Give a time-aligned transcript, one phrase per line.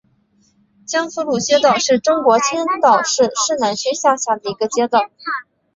[0.83, 5.11] 江苏路街道是中国青岛市市南区下辖的一个街道。